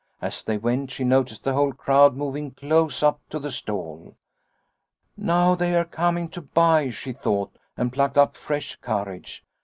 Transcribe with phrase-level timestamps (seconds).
[0.19, 4.15] As they went she noticed the whole crowd moving close up to the stall.'
[5.15, 9.45] Now they are coming to buy/ she thought, and plucked up fresh courage.